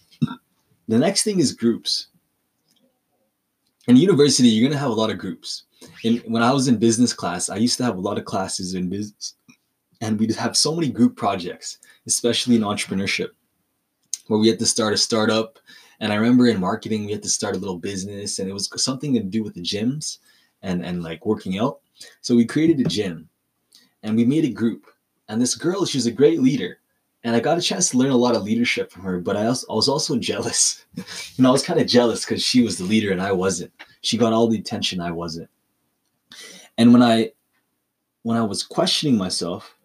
The 0.90 1.00
next 1.00 1.24
thing 1.24 1.40
is 1.40 1.54
groups. 1.54 2.08
In 3.88 3.98
university, 3.98 4.48
you're 4.48 4.70
to 4.70 4.78
have 4.78 4.92
a 4.92 4.94
lot 4.94 5.10
of 5.10 5.18
groups. 5.18 5.64
And 6.04 6.22
when 6.26 6.44
I 6.44 6.54
was 6.54 6.68
in 6.68 6.78
business 6.78 7.14
class, 7.14 7.50
I 7.50 7.58
used 7.58 7.78
to 7.78 7.84
have 7.84 7.98
a 7.98 8.02
lot 8.02 8.18
of 8.18 8.26
classes 8.26 8.76
in 8.76 8.90
business, 8.90 9.36
and 10.00 10.18
we'd 10.18 10.34
have 10.36 10.56
so 10.56 10.74
many 10.74 10.90
group 10.90 11.18
projects, 11.18 11.80
especially 12.08 12.56
in 12.56 12.62
entrepreneurship, 12.62 13.30
where 14.28 14.40
we 14.40 14.48
had 14.48 14.60
to 14.60 14.66
start 14.66 14.94
a 14.94 14.98
startup 14.98 15.60
and 16.04 16.12
I 16.12 16.18
remember 16.18 16.48
in 16.48 16.60
marketing, 16.60 17.06
we 17.06 17.14
had 17.14 17.24
to 17.24 17.30
start 17.30 17.56
a 17.56 17.60
little 17.60 17.80
business 17.80 18.40
and 18.40 18.50
it 18.50 18.54
was 18.54 18.70
something 18.76 19.14
to 19.14 19.22
do 19.22 19.42
with 19.42 19.54
the 19.54 19.62
gyms 19.62 20.18
and, 20.62 20.86
and 20.86 21.02
like 21.02 21.26
working 21.26 21.58
out. 21.60 21.80
So 22.20 22.36
we 22.36 22.46
created 22.46 22.82
a 22.82 22.90
gym 22.90 23.30
and 24.04 24.18
we 24.18 24.26
made 24.26 24.44
a 24.44 24.50
group. 24.50 24.86
And 25.30 25.42
this 25.42 25.56
girl, 25.56 25.86
she 25.86 25.98
was 25.98 26.06
a 26.06 26.12
great 26.12 26.42
leader. 26.42 26.80
And 27.24 27.36
I 27.36 27.40
got 27.40 27.58
a 27.58 27.62
chance 27.62 27.90
to 27.90 27.98
learn 27.98 28.12
a 28.12 28.18
lot 28.18 28.36
of 28.36 28.44
leadership 28.44 28.92
from 28.92 29.04
her, 29.04 29.20
but 29.20 29.38
I, 29.38 29.46
also, 29.46 29.66
I 29.70 29.76
was 29.76 29.88
also 29.88 30.18
jealous. 30.18 30.84
you 30.96 31.04
know, 31.38 31.50
I 31.50 31.52
was 31.54 31.64
kind 31.64 31.80
of 31.80 31.88
jealous 31.88 32.26
because 32.26 32.44
she 32.44 32.62
was 32.62 32.78
the 32.78 32.84
leader 32.84 33.12
and 33.12 33.22
I 33.22 33.32
wasn't. 33.32 33.72
She 34.02 34.18
got 34.18 34.34
all 34.34 34.48
the 34.48 34.60
attention, 34.60 35.00
I 35.00 35.12
wasn't. 35.12 35.50
And 36.78 36.92
when 36.92 37.02
I 37.02 37.32
when 38.24 38.38
I 38.38 38.44
was 38.44 38.64
questioning 38.64 39.18
myself, 39.18 39.76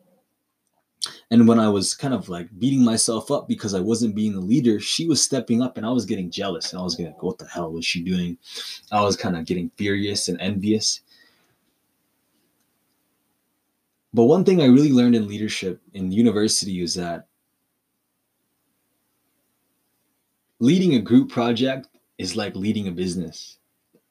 and 1.30 1.46
when 1.46 1.58
I 1.58 1.68
was 1.68 1.94
kind 1.94 2.14
of 2.14 2.28
like 2.28 2.48
beating 2.58 2.84
myself 2.84 3.30
up 3.30 3.48
because 3.48 3.74
I 3.74 3.80
wasn't 3.80 4.14
being 4.14 4.32
the 4.32 4.40
leader, 4.40 4.80
she 4.80 5.06
was 5.06 5.22
stepping 5.22 5.62
up 5.62 5.76
and 5.76 5.86
I 5.86 5.90
was 5.90 6.06
getting 6.06 6.30
jealous. 6.30 6.72
And 6.72 6.80
I 6.80 6.84
was 6.84 6.94
going, 6.94 7.14
what 7.20 7.38
the 7.38 7.46
hell 7.46 7.72
was 7.72 7.84
she 7.84 8.02
doing? 8.02 8.38
I 8.90 9.02
was 9.02 9.16
kind 9.16 9.36
of 9.36 9.44
getting 9.44 9.70
furious 9.76 10.28
and 10.28 10.40
envious. 10.40 11.00
But 14.18 14.24
one 14.24 14.44
thing 14.44 14.60
I 14.60 14.64
really 14.64 14.90
learned 14.90 15.14
in 15.14 15.28
leadership 15.28 15.80
in 15.94 16.10
university 16.10 16.80
is 16.82 16.94
that 16.94 17.28
leading 20.58 20.96
a 20.96 21.00
group 21.00 21.30
project 21.30 21.86
is 22.18 22.34
like 22.34 22.56
leading 22.56 22.88
a 22.88 22.90
business. 22.90 23.58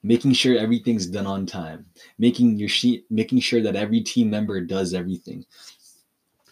Making 0.03 0.31
sure 0.31 0.57
everything's 0.57 1.07
done 1.07 1.27
on 1.27 1.45
time 1.45 1.87
making 2.17 2.55
your 2.55 2.69
sheet 2.69 3.05
making 3.09 3.41
sure 3.41 3.61
that 3.61 3.75
every 3.75 3.99
team 3.99 4.29
member 4.29 4.61
does 4.61 4.93
everything 4.93 5.45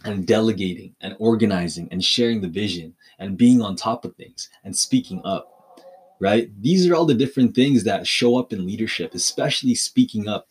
and 0.03 0.27
delegating 0.27 0.93
and 0.99 1.15
organizing 1.19 1.87
and 1.91 2.03
sharing 2.03 2.41
the 2.41 2.49
vision 2.49 2.93
and 3.19 3.37
being 3.37 3.61
on 3.61 3.77
top 3.77 4.03
of 4.03 4.17
things 4.17 4.49
and 4.65 4.75
speaking 4.75 5.21
up 5.23 5.47
right? 6.19 6.49
These 6.61 6.89
are 6.89 6.95
all 6.95 7.05
the 7.05 7.13
different 7.13 7.55
things 7.55 7.85
that 7.85 8.05
show 8.05 8.37
up 8.37 8.51
in 8.51 8.65
leadership 8.67 9.13
especially 9.13 9.75
speaking 9.75 10.27
up 10.27 10.49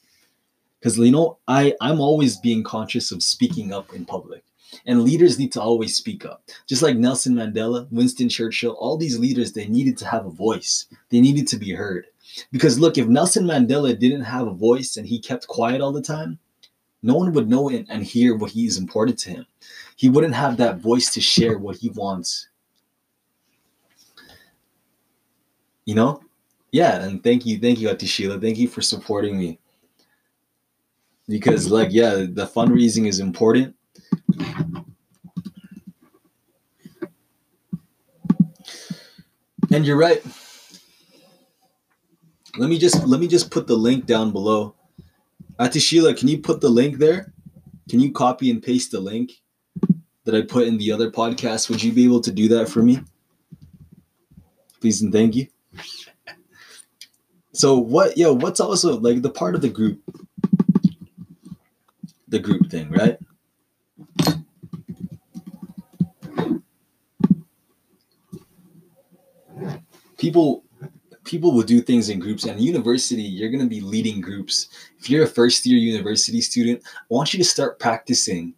because 0.84 0.98
you 0.98 1.10
know 1.10 1.38
i 1.48 1.74
i'm 1.80 2.00
always 2.00 2.36
being 2.36 2.62
conscious 2.62 3.10
of 3.10 3.22
speaking 3.22 3.72
up 3.72 3.94
in 3.94 4.04
public 4.04 4.44
and 4.86 5.02
leaders 5.02 5.38
need 5.38 5.52
to 5.52 5.60
always 5.60 5.96
speak 5.96 6.24
up. 6.24 6.42
Just 6.66 6.82
like 6.82 6.96
Nelson 6.96 7.34
Mandela, 7.34 7.86
Winston 7.92 8.28
Churchill, 8.28 8.72
all 8.72 8.96
these 8.96 9.18
leaders, 9.18 9.52
they 9.52 9.68
needed 9.68 9.96
to 9.98 10.06
have 10.06 10.26
a 10.26 10.30
voice. 10.30 10.86
They 11.10 11.20
needed 11.20 11.46
to 11.48 11.56
be 11.56 11.72
heard. 11.72 12.06
Because 12.50 12.78
look, 12.78 12.98
if 12.98 13.06
Nelson 13.06 13.44
Mandela 13.44 13.96
didn't 13.96 14.24
have 14.24 14.48
a 14.48 14.52
voice 14.52 14.96
and 14.96 15.06
he 15.06 15.20
kept 15.20 15.46
quiet 15.46 15.80
all 15.80 15.92
the 15.92 16.02
time, 16.02 16.38
no 17.02 17.14
one 17.14 17.32
would 17.32 17.48
know 17.48 17.70
and 17.70 18.02
hear 18.02 18.34
what 18.34 18.50
he 18.50 18.66
is 18.66 18.78
important 18.78 19.18
to 19.20 19.30
him. 19.30 19.46
He 19.96 20.08
wouldn't 20.08 20.34
have 20.34 20.56
that 20.56 20.78
voice 20.78 21.12
to 21.14 21.20
share 21.20 21.58
what 21.58 21.76
he 21.76 21.90
wants. 21.90 22.48
You 25.84 25.94
know? 25.94 26.20
Yeah, 26.72 27.04
and 27.04 27.22
thank 27.22 27.46
you, 27.46 27.60
thank 27.60 27.78
you, 27.78 27.90
Ate 27.90 28.08
Sheila. 28.08 28.40
Thank 28.40 28.58
you 28.58 28.66
for 28.66 28.82
supporting 28.82 29.38
me. 29.38 29.60
Because, 31.28 31.70
like, 31.70 31.88
yeah, 31.90 32.26
the 32.28 32.46
fundraising 32.46 33.06
is 33.06 33.20
important 33.20 33.74
and 39.74 39.84
you're 39.84 39.96
right. 39.96 40.24
Let 42.56 42.70
me 42.70 42.78
just 42.78 43.04
let 43.06 43.20
me 43.20 43.26
just 43.26 43.50
put 43.50 43.66
the 43.66 43.76
link 43.76 44.06
down 44.06 44.30
below. 44.30 44.74
Ate 45.60 45.82
Sheila, 45.82 46.14
can 46.14 46.28
you 46.28 46.38
put 46.38 46.60
the 46.60 46.68
link 46.68 46.98
there? 46.98 47.32
Can 47.88 48.00
you 48.00 48.12
copy 48.12 48.50
and 48.50 48.62
paste 48.62 48.92
the 48.92 49.00
link 49.00 49.42
that 50.24 50.34
I 50.34 50.42
put 50.42 50.68
in 50.68 50.78
the 50.78 50.92
other 50.92 51.10
podcast? 51.10 51.68
Would 51.68 51.82
you 51.82 51.92
be 51.92 52.04
able 52.04 52.20
to 52.20 52.30
do 52.30 52.48
that 52.48 52.68
for 52.68 52.82
me? 52.82 53.00
Please 54.80 55.02
and 55.02 55.12
thank 55.12 55.34
you. 55.34 55.48
So 57.52 57.78
what 57.78 58.16
yo, 58.16 58.32
what's 58.32 58.60
also 58.60 58.98
like 59.00 59.22
the 59.22 59.30
part 59.30 59.56
of 59.56 59.60
the 59.60 59.68
group 59.68 60.00
the 62.34 62.40
group 62.40 62.68
thing, 62.68 62.90
right? 62.90 63.16
people 70.18 70.64
people 71.24 71.52
will 71.52 71.62
do 71.62 71.80
things 71.80 72.08
in 72.08 72.18
groups 72.18 72.44
and 72.44 72.60
university 72.60 73.22
you're 73.22 73.50
going 73.50 73.60
to 73.60 73.68
be 73.68 73.80
leading 73.80 74.20
groups 74.20 74.68
if 74.98 75.10
you're 75.10 75.24
a 75.24 75.26
first 75.26 75.66
year 75.66 75.76
university 75.76 76.40
student 76.40 76.80
i 76.86 77.04
want 77.08 77.34
you 77.34 77.38
to 77.38 77.44
start 77.44 77.78
practicing 77.78 78.54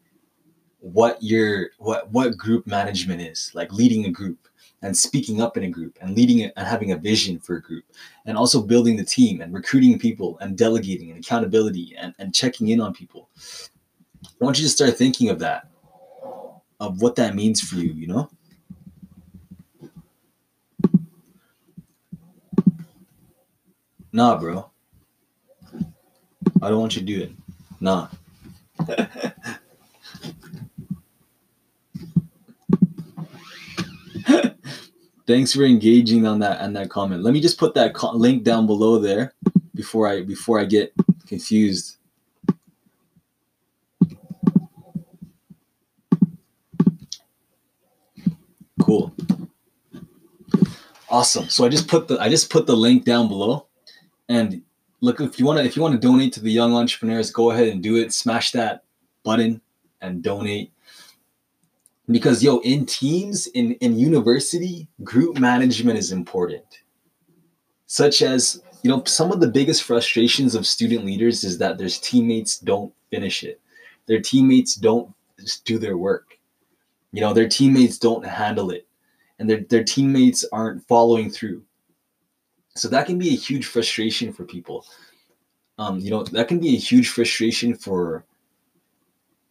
what 0.78 1.20
your 1.20 1.70
what 1.78 2.08
what 2.12 2.36
group 2.36 2.66
management 2.66 3.20
is 3.20 3.50
like 3.54 3.72
leading 3.72 4.04
a 4.04 4.10
group 4.10 4.48
and 4.82 4.96
speaking 4.96 5.40
up 5.40 5.56
in 5.56 5.64
a 5.64 5.70
group 5.70 5.96
and 6.00 6.16
leading 6.16 6.40
it 6.40 6.52
and 6.56 6.66
having 6.66 6.92
a 6.92 6.96
vision 6.96 7.38
for 7.38 7.56
a 7.56 7.62
group 7.62 7.84
and 8.26 8.36
also 8.36 8.62
building 8.62 8.96
the 8.96 9.04
team 9.04 9.40
and 9.40 9.52
recruiting 9.52 9.98
people 9.98 10.38
and 10.40 10.56
delegating 10.58 11.10
and 11.10 11.18
accountability 11.18 11.94
and, 11.98 12.14
and 12.18 12.34
checking 12.34 12.68
in 12.68 12.80
on 12.80 12.92
people 12.92 13.28
i 14.24 14.44
want 14.44 14.58
you 14.58 14.64
to 14.64 14.70
start 14.70 14.96
thinking 14.96 15.28
of 15.30 15.38
that 15.38 15.68
of 16.80 17.00
what 17.00 17.16
that 17.16 17.34
means 17.34 17.60
for 17.60 17.76
you 17.76 17.92
you 17.92 18.06
know 18.06 18.28
Nah, 24.16 24.38
bro. 24.38 24.70
I 26.62 26.70
don't 26.70 26.80
want 26.80 26.96
you 26.96 27.02
to 27.02 27.06
do 27.06 27.20
it. 27.20 27.32
Nah. 27.80 28.08
Thanks 35.26 35.52
for 35.52 35.64
engaging 35.64 36.26
on 36.26 36.38
that 36.38 36.60
and 36.60 36.76
that 36.76 36.88
comment. 36.88 37.22
Let 37.22 37.34
me 37.34 37.40
just 37.40 37.58
put 37.58 37.74
that 37.74 37.94
co- 37.94 38.12
link 38.12 38.44
down 38.44 38.66
below 38.66 38.98
there 38.98 39.34
before 39.74 40.06
I 40.06 40.22
before 40.22 40.60
I 40.60 40.64
get 40.64 40.92
confused. 41.26 41.96
Cool. 48.80 49.12
Awesome. 51.08 51.48
So 51.48 51.64
I 51.64 51.68
just 51.68 51.88
put 51.88 52.06
the 52.06 52.20
I 52.20 52.28
just 52.28 52.50
put 52.50 52.66
the 52.66 52.76
link 52.76 53.04
down 53.04 53.28
below. 53.28 53.66
And 54.28 54.62
look, 55.00 55.20
if 55.20 55.38
you 55.40 55.46
want 55.46 55.58
to, 55.58 55.64
if 55.64 55.76
you 55.76 55.82
want 55.82 55.94
to 55.94 56.00
donate 56.00 56.32
to 56.34 56.40
the 56.40 56.50
young 56.52 56.74
entrepreneurs, 56.74 57.30
go 57.30 57.50
ahead 57.50 57.68
and 57.68 57.82
do 57.82 57.96
it. 57.96 58.12
Smash 58.12 58.52
that 58.52 58.84
button 59.24 59.60
and 60.00 60.22
donate. 60.22 60.72
Because 62.08 62.42
yo, 62.42 62.58
in 62.58 62.86
teams, 62.86 63.46
in 63.48 63.72
in 63.74 63.98
university, 63.98 64.88
group 65.02 65.38
management 65.38 65.98
is 65.98 66.12
important. 66.12 66.82
Such 67.86 68.22
as 68.22 68.62
you 68.82 68.90
know, 68.90 69.02
some 69.04 69.32
of 69.32 69.40
the 69.40 69.48
biggest 69.48 69.82
frustrations 69.82 70.54
of 70.54 70.66
student 70.66 71.04
leaders 71.04 71.42
is 71.42 71.58
that 71.58 71.78
their 71.78 71.88
teammates 71.88 72.58
don't 72.58 72.92
finish 73.10 73.42
it. 73.42 73.60
Their 74.06 74.20
teammates 74.20 74.76
don't 74.76 75.12
do 75.64 75.78
their 75.78 75.96
work. 75.96 76.38
You 77.12 77.20
know, 77.20 77.32
their 77.32 77.48
teammates 77.48 77.98
don't 77.98 78.24
handle 78.24 78.70
it, 78.70 78.86
and 79.38 79.50
their 79.50 79.62
their 79.68 79.84
teammates 79.84 80.44
aren't 80.52 80.86
following 80.86 81.30
through 81.30 81.62
so 82.76 82.88
that 82.88 83.06
can 83.06 83.18
be 83.18 83.30
a 83.30 83.36
huge 83.36 83.66
frustration 83.66 84.32
for 84.32 84.44
people. 84.44 84.86
Um, 85.78 85.98
you 85.98 86.10
know, 86.10 86.22
that 86.24 86.48
can 86.48 86.58
be 86.58 86.74
a 86.74 86.78
huge 86.78 87.08
frustration 87.08 87.74
for 87.74 88.24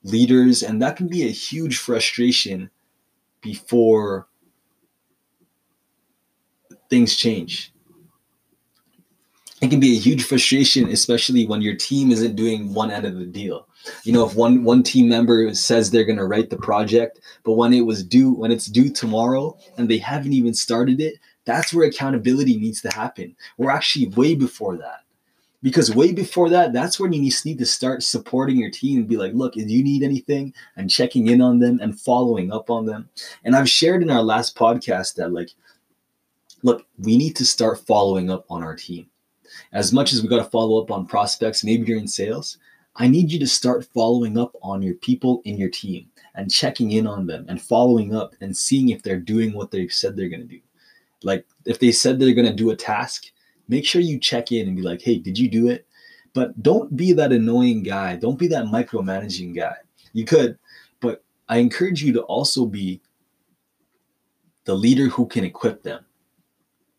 leaders, 0.06 0.64
and 0.64 0.82
that 0.82 0.96
can 0.96 1.08
be 1.08 1.24
a 1.24 1.32
huge 1.32 1.78
frustration 1.78 2.70
before 3.42 4.28
things 6.90 7.16
change. 7.16 7.74
It 9.62 9.70
can 9.70 9.80
be 9.80 9.96
a 9.96 10.00
huge 10.00 10.24
frustration, 10.24 10.90
especially 10.90 11.46
when 11.48 11.62
your 11.62 11.76
team 11.76 12.12
isn't 12.12 12.36
doing 12.36 12.74
one 12.74 12.92
end 12.92 13.06
of 13.06 13.18
the 13.18 13.26
deal. 13.26 13.68
You 14.04 14.14
know, 14.14 14.28
if 14.28 14.36
one 14.36 14.64
one 14.64 14.84
team 14.84 15.08
member 15.08 15.54
says 15.54 15.90
they're 15.90 16.04
going 16.04 16.18
to 16.18 16.26
write 16.26 16.50
the 16.50 16.58
project, 16.58 17.20
but 17.44 17.54
when 17.54 17.74
it 17.74 17.82
was 17.82 18.04
due, 18.04 18.32
when 18.34 18.52
it's 18.52 18.66
due 18.66 18.92
tomorrow, 18.92 19.58
and 19.78 19.90
they 19.90 19.98
haven't 19.98 20.34
even 20.34 20.54
started 20.54 21.00
it, 21.00 21.16
that's 21.46 21.74
where 21.74 21.88
accountability 21.88 22.58
needs 22.58 22.82
to 22.82 22.92
happen. 22.92 23.36
We're 23.58 23.72
actually 23.72 24.08
way 24.10 24.36
before 24.36 24.78
that. 24.78 25.05
Because 25.66 25.96
way 25.96 26.14
before 26.14 26.48
that, 26.52 26.74
that's 26.74 27.00
when 27.00 27.12
you 27.12 27.32
need 27.44 27.58
to 27.58 27.66
start 27.66 28.04
supporting 28.04 28.58
your 28.58 28.70
team 28.70 29.00
and 29.00 29.08
be 29.08 29.18
like, 29.18 29.34
look, 29.34 29.58
if 29.58 29.68
you 29.68 29.84
need 29.84 30.04
anything, 30.04 30.54
and 30.76 30.92
checking 30.92 31.26
in 31.30 31.42
on 31.42 31.58
them 31.58 31.80
and 31.82 32.00
following 32.00 32.54
up 32.54 32.70
on 32.70 32.86
them. 32.86 33.10
And 33.44 33.56
I've 33.56 33.68
shared 33.68 34.04
in 34.04 34.12
our 34.12 34.22
last 34.22 34.56
podcast 34.56 35.16
that, 35.16 35.34
like, 35.34 35.50
look, 36.62 36.86
we 37.00 37.18
need 37.18 37.36
to 37.38 37.46
start 37.46 37.80
following 37.80 38.30
up 38.30 38.46
on 38.48 38.62
our 38.62 38.76
team. 38.76 39.10
As 39.74 39.92
much 39.92 40.14
as 40.14 40.22
we 40.22 40.30
got 40.30 40.38
to 40.38 40.52
follow 40.52 40.80
up 40.80 40.92
on 40.92 41.08
prospects, 41.08 41.64
maybe 41.64 41.88
you're 41.88 41.98
in 41.98 42.08
sales, 42.08 42.60
I 42.98 43.08
need 43.08 43.32
you 43.32 43.40
to 43.40 43.48
start 43.48 43.88
following 43.92 44.38
up 44.38 44.56
on 44.62 44.84
your 44.84 44.94
people 44.94 45.42
in 45.46 45.58
your 45.58 45.72
team 45.72 46.12
and 46.36 46.52
checking 46.52 46.92
in 46.92 47.08
on 47.08 47.26
them 47.26 47.44
and 47.50 47.60
following 47.60 48.16
up 48.16 48.36
and 48.40 48.56
seeing 48.56 48.90
if 48.90 49.02
they're 49.02 49.20
doing 49.20 49.52
what 49.52 49.72
they've 49.72 49.92
said 49.92 50.16
they're 50.16 50.30
going 50.30 50.48
to 50.48 50.48
do. 50.48 50.62
Like 51.24 51.44
if 51.66 51.80
they 51.80 51.92
said 51.92 52.20
they're 52.20 52.36
going 52.36 52.46
to 52.46 52.54
do 52.54 52.70
a 52.70 52.76
task, 52.76 53.32
make 53.68 53.86
sure 53.86 54.02
you 54.02 54.20
check 54.20 54.52
in 54.52 54.68
and 54.68 54.76
be 54.76 54.82
like, 54.82 55.02
hey, 55.02 55.18
did 55.18 55.38
you 55.38 55.50
do 55.50 55.68
it? 55.70 55.86
But 56.34 56.62
don't 56.62 56.96
be 56.96 57.14
that 57.14 57.32
annoying 57.32 57.84
guy. 57.84 58.16
Don't 58.18 58.38
be 58.38 58.48
that 58.48 58.66
micromanaging 58.66 59.56
guy. 59.56 59.76
You 60.14 60.26
could, 60.26 60.58
but 61.00 61.24
I 61.48 61.58
encourage 61.58 62.04
you 62.04 62.14
to 62.14 62.22
also 62.24 62.66
be 62.66 63.02
the 64.66 64.76
leader 64.76 65.08
who 65.08 65.28
can 65.28 65.44
equip 65.44 65.84
them, 65.84 66.06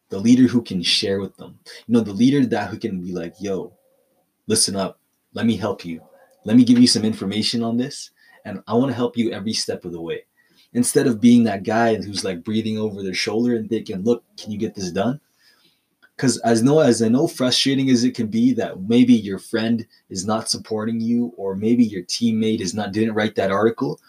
the 0.09 0.19
leader 0.19 0.47
who 0.47 0.63
can 0.63 0.83
share 0.83 1.21
with 1.21 1.37
them. 1.37 1.59
You 1.87 1.95
know, 1.95 2.01
the 2.01 2.13
leader 2.13 2.47
that 2.47 2.71
who 2.71 2.79
can 2.79 3.03
be 3.03 3.13
like, 3.13 3.35
yo, 3.41 3.73
listen 4.47 4.77
up. 4.77 5.01
Let 5.35 5.47
me 5.47 5.57
help 5.57 5.85
you. 5.85 6.01
Let 6.45 6.57
me 6.57 6.65
give 6.65 6.79
you 6.79 6.87
some 6.87 7.05
information 7.05 7.63
on 7.63 7.77
this. 7.77 8.11
And 8.45 8.63
I 8.69 8.75
want 8.75 8.91
to 8.91 8.95
help 8.95 9.17
you 9.17 9.33
every 9.33 9.53
step 9.53 9.85
of 9.85 9.93
the 9.93 10.01
way 10.01 10.25
instead 10.73 11.07
of 11.07 11.21
being 11.21 11.45
that 11.45 11.65
guy 11.65 11.97
who's 11.97 12.25
like 12.25 12.45
breathing 12.45 12.79
over 12.79 13.03
their 13.03 13.15
shoulder 13.15 13.57
and 13.57 13.69
thinking, 13.69 14.03
look, 14.05 14.25
can 14.37 14.53
you 14.53 14.59
get 14.59 14.75
this 14.75 14.93
done? 14.93 15.21
Because 16.17 16.39
as 16.39 16.63
no 16.63 16.81
as 16.81 17.03
I 17.03 17.09
know 17.09 17.29
frustrating 17.29 17.91
as 17.91 18.03
it 18.03 18.15
can 18.15 18.29
be 18.29 18.55
that 18.55 18.81
maybe 18.81 19.13
your 19.13 19.39
friend 19.39 19.87
is 20.09 20.27
not 20.27 20.49
supporting 20.49 21.01
you 21.01 21.35
or 21.37 21.55
maybe 21.55 21.85
your 21.85 22.05
teammate 22.05 22.61
is 22.61 22.75
not 22.75 22.93
didn't 22.93 23.15
write 23.15 23.35
that 23.35 23.51
article, 23.51 24.01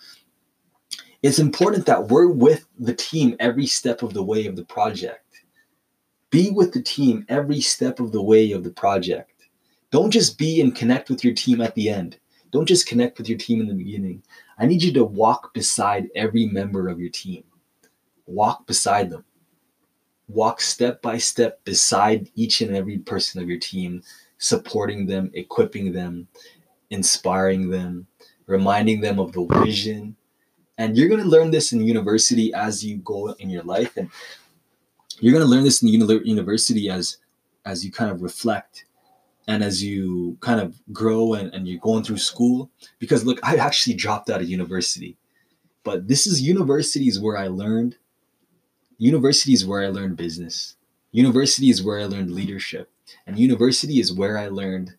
it's 1.22 1.40
important 1.40 1.86
that 1.86 2.08
we're 2.08 2.30
with 2.30 2.66
the 2.80 2.94
team 2.94 3.36
every 3.40 3.66
step 3.66 4.04
of 4.04 4.14
the 4.14 4.24
way 4.24 4.46
of 4.46 4.56
the 4.56 4.64
project. 4.64 5.44
Be 6.30 6.52
with 6.52 6.74
the 6.74 6.82
team 6.82 7.26
every 7.28 7.60
step 7.60 8.00
of 8.00 8.12
the 8.12 8.22
way 8.22 8.52
of 8.52 8.64
the 8.64 8.72
project. 8.72 9.32
Don't 9.92 10.12
just 10.12 10.38
be 10.38 10.62
and 10.62 10.76
connect 10.76 11.10
with 11.10 11.24
your 11.24 11.34
team 11.34 11.62
at 11.62 11.76
the 11.76 11.90
end. 11.90 12.20
Don't 12.52 12.68
just 12.68 12.88
connect 12.88 13.18
with 13.18 13.28
your 13.28 13.38
team 13.38 13.62
in 13.62 13.68
the 13.68 13.74
beginning. 13.74 14.24
I 14.58 14.66
need 14.66 14.82
you 14.82 14.94
to 14.94 15.04
walk 15.04 15.54
beside 15.54 16.10
every 16.16 16.46
member 16.46 16.88
of 16.88 17.00
your 17.00 17.10
team. 17.10 17.44
Walk 18.26 18.66
beside 18.68 19.10
them. 19.10 19.26
Walk 20.28 20.62
step 20.62 21.02
by 21.02 21.18
step 21.18 21.64
beside 21.64 22.30
each 22.36 22.62
and 22.62 22.76
every 22.76 22.98
person 22.98 23.42
of 23.42 23.50
your 23.50 23.60
team, 23.60 24.04
supporting 24.38 25.06
them, 25.06 25.32
equipping 25.34 25.92
them, 25.92 26.28
inspiring 26.90 27.70
them, 27.70 28.08
reminding 28.46 29.02
them 29.02 29.20
of 29.20 29.32
the 29.32 29.46
vision. 29.64 30.16
And 30.78 30.98
you're 30.98 31.10
going 31.10 31.24
to 31.24 31.28
learn 31.28 31.52
this 31.52 31.74
in 31.74 31.82
university 31.82 32.54
as 32.54 32.86
you 32.86 32.98
go 32.98 33.30
in 33.40 33.50
your 33.50 33.64
life. 33.64 33.96
And 33.98 34.10
you're 35.20 35.34
going 35.34 35.44
to 35.44 35.50
learn 35.50 35.64
this 35.64 35.82
in 35.82 35.88
university 35.88 36.90
as 36.90 37.18
as 37.66 37.84
you 37.84 37.92
kind 37.92 38.12
of 38.12 38.22
reflect 38.22 38.86
and 39.48 39.64
as 39.64 39.84
you 39.84 40.38
kind 40.42 40.60
of 40.60 40.80
grow 40.94 41.34
and, 41.34 41.54
and 41.54 41.68
you're 41.68 41.80
going 41.80 42.04
through 42.04 42.18
school 42.18 42.70
because 43.00 43.26
look 43.26 43.40
i 43.44 43.56
actually 43.56 43.94
dropped 43.94 44.30
out 44.30 44.42
of 44.42 44.50
university 44.50 45.18
but 45.84 46.08
this 46.08 46.28
is 46.28 46.42
universities 46.42 47.20
where 47.20 47.38
i 47.38 47.48
learned 47.48 47.98
university 48.98 49.54
is 49.54 49.66
where 49.66 49.84
i 49.84 49.88
learned 49.88 50.18
business 50.18 50.76
university 51.12 51.70
is 51.70 51.84
where 51.84 52.00
i 52.00 52.06
learned 52.06 52.32
leadership 52.32 52.90
and 53.26 53.40
university 53.40 54.00
is 54.00 54.14
where 54.14 54.38
i 54.38 54.48
learned 54.48 54.96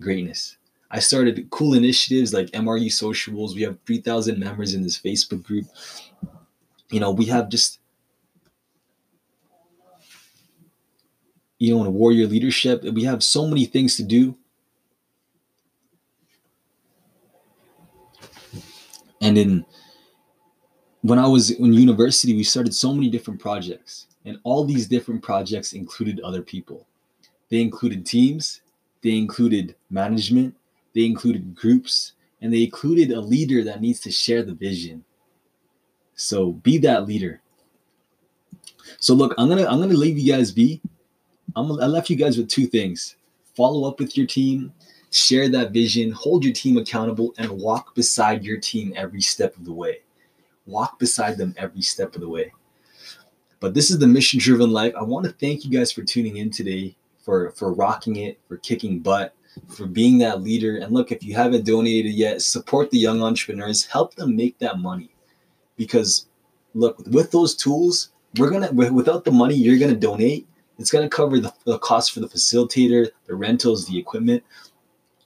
greatness 0.00 0.56
i 0.90 0.98
started 0.98 1.48
cool 1.50 1.74
initiatives 1.74 2.32
like 2.32 2.50
mru 2.50 2.90
sociables 2.90 3.54
we 3.54 3.62
have 3.62 3.78
3000 3.86 4.38
members 4.38 4.74
in 4.74 4.82
this 4.82 4.98
facebook 4.98 5.42
group 5.42 5.66
you 6.90 7.00
know 7.00 7.10
we 7.10 7.26
have 7.26 7.48
just 7.48 7.80
you 11.60 11.74
know, 11.74 11.84
in 11.84 11.92
warrior 11.92 12.26
leadership. 12.26 12.82
We 12.82 13.04
have 13.04 13.22
so 13.22 13.46
many 13.46 13.66
things 13.66 13.96
to 13.96 14.02
do. 14.02 14.36
And 19.20 19.36
in 19.36 19.66
when 21.02 21.18
I 21.18 21.26
was 21.26 21.50
in 21.50 21.72
university, 21.72 22.34
we 22.34 22.44
started 22.44 22.74
so 22.74 22.92
many 22.92 23.08
different 23.08 23.40
projects, 23.40 24.06
and 24.24 24.38
all 24.44 24.64
these 24.64 24.86
different 24.86 25.22
projects 25.22 25.72
included 25.72 26.20
other 26.20 26.42
people. 26.42 26.86
They 27.48 27.60
included 27.60 28.06
teams, 28.06 28.60
they 29.02 29.16
included 29.16 29.74
management, 29.90 30.54
they 30.94 31.04
included 31.04 31.54
groups, 31.54 32.12
and 32.42 32.52
they 32.52 32.64
included 32.64 33.10
a 33.10 33.20
leader 33.20 33.64
that 33.64 33.80
needs 33.80 34.00
to 34.00 34.10
share 34.10 34.42
the 34.42 34.54
vision. 34.54 35.04
So 36.14 36.52
be 36.52 36.78
that 36.78 37.06
leader. 37.06 37.40
So 38.98 39.14
look, 39.14 39.34
I'm 39.38 39.48
gonna 39.48 39.66
I'm 39.66 39.80
gonna 39.80 39.94
leave 39.94 40.18
you 40.18 40.32
guys 40.32 40.52
be. 40.52 40.80
I'm, 41.56 41.72
I 41.80 41.86
left 41.86 42.10
you 42.10 42.16
guys 42.16 42.36
with 42.36 42.48
two 42.48 42.66
things 42.66 43.16
follow 43.60 43.86
up 43.86 43.98
with 43.98 44.16
your 44.16 44.26
team, 44.26 44.72
share 45.10 45.48
that 45.48 45.72
vision, 45.72 46.10
hold 46.12 46.44
your 46.44 46.52
team 46.54 46.78
accountable, 46.78 47.34
and 47.36 47.50
walk 47.50 47.94
beside 47.94 48.42
your 48.42 48.58
team 48.58 48.92
every 48.96 49.20
step 49.20 49.54
of 49.56 49.64
the 49.64 49.72
way. 49.72 50.00
Walk 50.66 50.98
beside 50.98 51.38
them 51.38 51.54
every 51.56 51.82
step 51.82 52.14
of 52.14 52.20
the 52.20 52.28
way. 52.28 52.52
But 53.60 53.74
this 53.74 53.90
is 53.90 53.98
the 53.98 54.06
mission 54.06 54.40
driven 54.40 54.70
life. 54.70 54.94
I 54.98 55.02
want 55.02 55.26
to 55.26 55.32
thank 55.32 55.64
you 55.64 55.70
guys 55.70 55.92
for 55.92 56.02
tuning 56.02 56.38
in 56.38 56.50
today, 56.50 56.96
for, 57.22 57.50
for 57.52 57.72
rocking 57.72 58.16
it, 58.16 58.40
for 58.48 58.56
kicking 58.56 59.00
butt, 59.00 59.34
for 59.68 59.86
being 59.86 60.18
that 60.18 60.42
leader. 60.42 60.78
And 60.78 60.92
look, 60.92 61.12
if 61.12 61.22
you 61.22 61.34
haven't 61.34 61.66
donated 61.66 62.12
yet, 62.12 62.42
support 62.42 62.90
the 62.90 62.98
young 62.98 63.22
entrepreneurs, 63.22 63.84
help 63.84 64.14
them 64.14 64.36
make 64.36 64.58
that 64.58 64.78
money. 64.78 65.10
Because 65.76 66.26
look, 66.74 66.98
with 67.06 67.30
those 67.30 67.54
tools, 67.54 68.12
we're 68.36 68.50
gonna 68.50 68.72
without 68.72 69.24
the 69.24 69.32
money 69.32 69.54
you're 69.54 69.78
gonna 69.78 69.96
donate, 69.96 70.46
it's 70.78 70.90
to 70.90 71.08
cover 71.10 71.38
the, 71.38 71.52
the 71.66 71.78
cost 71.78 72.12
for 72.12 72.20
the 72.20 72.28
facilitator, 72.28 73.10
the 73.26 73.34
rentals, 73.34 73.86
the 73.86 73.98
equipment, 73.98 74.42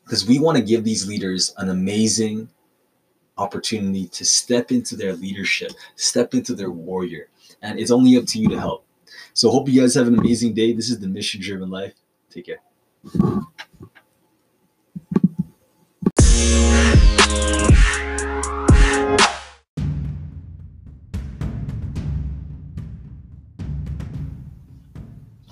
because 0.03 0.27
we 0.27 0.41
want 0.41 0.59
to 0.59 0.65
give 0.65 0.83
these 0.83 1.07
leaders 1.07 1.55
an 1.59 1.71
amazing 1.71 2.49
opportunity 3.37 4.07
to 4.09 4.25
step 4.25 4.71
into 4.71 4.97
their 4.97 5.13
leadership, 5.13 5.73
step 5.97 6.35
into 6.35 6.55
their 6.55 6.71
warrior. 6.71 7.29
And 7.63 7.79
it's 7.79 7.91
only 7.91 8.17
up 8.17 8.27
to 8.27 8.39
you 8.39 8.49
to 8.51 8.59
help. 8.59 8.87
So, 9.33 9.51
hope 9.51 9.69
you 9.69 9.81
guys 9.81 9.95
have 9.95 10.07
an 10.07 10.19
amazing 10.19 10.55
day. 10.55 10.73
This 10.73 10.91
is 10.91 11.01
the 11.01 11.09
Mission 11.09 11.41
Driven 11.41 11.71
Life. 11.71 11.95
Take 12.31 12.47
care. 12.47 12.61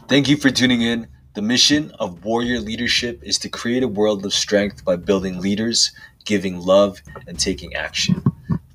Thank 0.09 0.29
you 0.29 0.37
for 0.37 0.51
tuning 0.51 0.83
in. 0.83 1.09
The 1.35 1.41
mission 1.41 1.93
of 1.93 2.27
Warrior 2.27 2.61
Leadership 2.61 3.23
is 3.23 3.39
to 3.39 3.49
create 3.49 3.83
a 3.83 3.89
world 3.89 4.27
of 4.27 4.35
strength 4.35 4.85
by 4.85 4.97
building 4.97 5.41
leaders, 5.41 5.93
giving 6.27 6.59
love, 6.59 7.01
and 7.27 7.39
taking 7.39 7.75
action. 7.75 8.23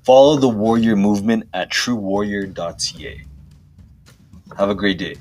Follow 0.02 0.36
the 0.36 0.48
Warrior 0.48 0.96
movement 0.96 1.44
at 1.54 1.70
truewarrior.ca. 1.70 3.22
Have 4.56 4.70
a 4.70 4.74
great 4.74 4.98
day. 4.98 5.14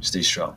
Stay 0.00 0.22
strong. 0.22 0.56